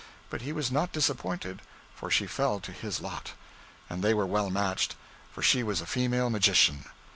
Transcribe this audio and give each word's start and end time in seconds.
But 0.31 0.41
he 0.41 0.51
was 0.51 0.71
not 0.71 0.91
disappointed, 0.91 1.61
for 1.93 2.09
she 2.09 2.25
fell 2.25 2.59
to 2.61 2.71
his 2.71 3.01
lot. 3.01 3.33
And 3.87 4.03
they 4.03 4.15
were 4.15 4.25
well 4.25 4.49
matched, 4.49 4.95
for 5.31 5.43
she 5.43 5.61
was 5.61 5.79
a 5.79 5.85
female 5.85 6.31
magician. 6.31 6.85